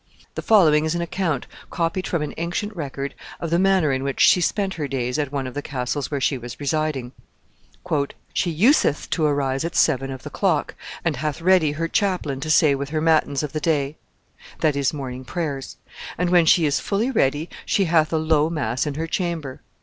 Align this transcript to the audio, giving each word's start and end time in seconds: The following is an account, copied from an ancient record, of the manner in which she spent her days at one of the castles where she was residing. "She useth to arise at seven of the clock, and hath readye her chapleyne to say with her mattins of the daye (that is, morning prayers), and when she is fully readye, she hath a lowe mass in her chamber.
The 0.33 0.41
following 0.41 0.83
is 0.83 0.95
an 0.95 1.01
account, 1.01 1.45
copied 1.69 2.07
from 2.07 2.23
an 2.23 2.33
ancient 2.37 2.75
record, 2.75 3.13
of 3.39 3.51
the 3.51 3.59
manner 3.59 3.91
in 3.91 4.01
which 4.03 4.19
she 4.19 4.41
spent 4.41 4.73
her 4.73 4.87
days 4.87 5.19
at 5.19 5.31
one 5.31 5.45
of 5.45 5.53
the 5.53 5.61
castles 5.61 6.09
where 6.09 6.19
she 6.19 6.39
was 6.39 6.59
residing. 6.59 7.11
"She 8.33 8.49
useth 8.49 9.11
to 9.11 9.23
arise 9.25 9.63
at 9.63 9.75
seven 9.75 10.09
of 10.09 10.23
the 10.23 10.31
clock, 10.31 10.73
and 11.05 11.17
hath 11.17 11.39
readye 11.39 11.75
her 11.75 11.87
chapleyne 11.87 12.39
to 12.39 12.49
say 12.49 12.73
with 12.73 12.89
her 12.89 12.99
mattins 12.99 13.43
of 13.43 13.53
the 13.53 13.59
daye 13.61 13.95
(that 14.61 14.75
is, 14.75 14.91
morning 14.91 15.23
prayers), 15.23 15.77
and 16.17 16.31
when 16.31 16.47
she 16.47 16.65
is 16.65 16.79
fully 16.79 17.11
readye, 17.11 17.47
she 17.63 17.85
hath 17.85 18.11
a 18.11 18.17
lowe 18.17 18.49
mass 18.49 18.87
in 18.87 18.95
her 18.95 19.05
chamber. 19.05 19.61